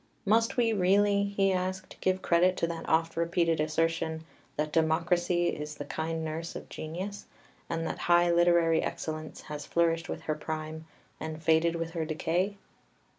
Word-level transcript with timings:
2 0.25 0.29
"Must 0.31 0.57
we 0.57 0.73
really," 0.73 1.25
he 1.25 1.53
asked, 1.53 1.95
"give 2.01 2.23
credit 2.23 2.57
to 2.57 2.65
that 2.65 2.89
oft 2.89 3.15
repeated 3.15 3.59
assertion 3.59 4.25
that 4.57 4.71
democracy 4.71 5.49
is 5.49 5.75
the 5.75 5.85
kind 5.85 6.25
nurse 6.25 6.55
of 6.55 6.67
genius, 6.69 7.27
and 7.69 7.85
that 7.85 7.99
high 7.99 8.31
literary 8.31 8.81
excellence 8.81 9.41
has 9.41 9.67
flourished 9.67 10.09
with 10.09 10.21
her 10.21 10.33
prime 10.33 10.87
and 11.19 11.43
faded 11.43 11.75
with 11.75 11.91
her 11.91 12.03
decay? 12.03 12.57